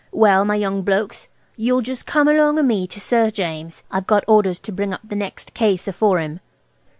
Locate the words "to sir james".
2.87-3.83